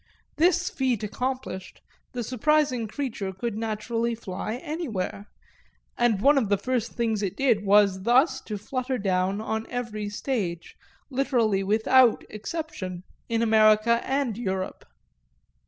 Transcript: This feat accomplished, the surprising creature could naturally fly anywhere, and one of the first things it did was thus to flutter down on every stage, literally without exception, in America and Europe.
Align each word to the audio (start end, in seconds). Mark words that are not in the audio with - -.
This 0.37 0.67
feat 0.67 1.03
accomplished, 1.03 1.79
the 2.13 2.23
surprising 2.23 2.87
creature 2.87 3.31
could 3.31 3.55
naturally 3.55 4.15
fly 4.15 4.55
anywhere, 4.55 5.27
and 5.95 6.19
one 6.21 6.39
of 6.39 6.49
the 6.49 6.57
first 6.57 6.93
things 6.93 7.21
it 7.21 7.37
did 7.37 7.63
was 7.63 8.01
thus 8.01 8.41
to 8.45 8.57
flutter 8.57 8.97
down 8.97 9.39
on 9.41 9.67
every 9.69 10.09
stage, 10.09 10.75
literally 11.11 11.61
without 11.63 12.23
exception, 12.31 13.03
in 13.29 13.43
America 13.43 14.01
and 14.03 14.39
Europe. 14.39 14.85